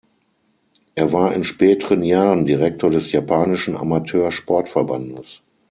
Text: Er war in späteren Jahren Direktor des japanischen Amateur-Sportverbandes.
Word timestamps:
Er 0.95 1.13
war 1.13 1.35
in 1.35 1.43
späteren 1.43 2.01
Jahren 2.01 2.47
Direktor 2.47 2.89
des 2.89 3.11
japanischen 3.11 3.77
Amateur-Sportverbandes. 3.77 5.43